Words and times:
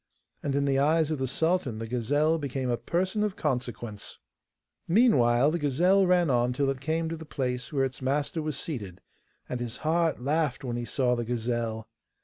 And 0.41 0.55
in 0.55 0.65
the 0.65 0.79
eyes 0.79 1.11
of 1.11 1.19
the 1.19 1.27
sultan 1.27 1.77
the 1.77 1.85
gazelle 1.85 2.39
became 2.39 2.71
a 2.71 2.75
person 2.77 3.21
of 3.21 3.35
consequence. 3.35 4.17
Meanwhile 4.87 5.51
the 5.51 5.59
gazelle 5.59 6.07
ran 6.07 6.31
on 6.31 6.53
till 6.53 6.71
it 6.71 6.81
came 6.81 7.07
to 7.09 7.15
the 7.15 7.23
place 7.23 7.71
where 7.71 7.85
its 7.85 8.01
master 8.01 8.41
was 8.41 8.57
seated, 8.57 8.99
and 9.47 9.59
his 9.59 9.77
heart 9.85 10.19
laughed 10.19 10.63
when 10.63 10.75
he 10.75 10.85
saw 10.85 11.13
the 11.15 11.23
gazelle. 11.25 11.87